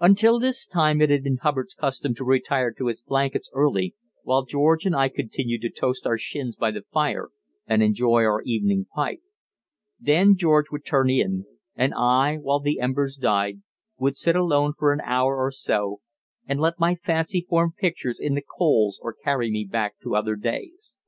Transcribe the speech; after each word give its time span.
Until 0.00 0.38
this 0.38 0.66
time 0.66 1.00
it 1.00 1.08
had 1.08 1.24
been 1.24 1.38
Hubbard's 1.38 1.72
custom 1.72 2.14
to 2.16 2.26
retire 2.26 2.72
to 2.72 2.88
his 2.88 3.00
blankets 3.00 3.48
early, 3.54 3.94
while 4.22 4.44
George 4.44 4.84
and 4.84 4.94
I 4.94 5.08
continued 5.08 5.62
to 5.62 5.70
toast 5.70 6.06
our 6.06 6.18
shins 6.18 6.56
by 6.56 6.72
the 6.72 6.82
fire 6.92 7.30
and 7.66 7.82
enjoy 7.82 8.22
our 8.22 8.42
evening 8.42 8.84
pipe. 8.94 9.22
Then 9.98 10.36
George 10.36 10.70
would 10.70 10.84
turn 10.84 11.08
in, 11.08 11.46
and 11.74 11.94
I, 11.94 12.36
while 12.36 12.60
the 12.60 12.80
embers 12.80 13.16
died, 13.16 13.62
would 13.96 14.18
sit 14.18 14.36
alone 14.36 14.74
for 14.78 14.92
an 14.92 15.00
hour 15.02 15.38
or 15.38 15.50
so 15.50 16.02
and 16.46 16.60
let 16.60 16.78
my 16.78 16.94
fancy 16.94 17.46
form 17.48 17.72
pictures 17.72 18.20
in 18.20 18.34
the 18.34 18.42
coals 18.42 19.00
or 19.02 19.14
carry 19.14 19.50
me 19.50 19.64
back 19.64 19.98
to 20.02 20.14
other 20.14 20.36
days. 20.36 20.98